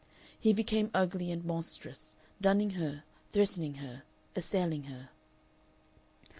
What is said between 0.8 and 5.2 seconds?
ugly and monstrous, dunning her, threatening her, assailing her.